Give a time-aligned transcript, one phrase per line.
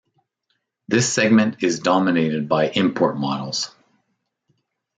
[0.87, 3.69] This segment is dominated by import models.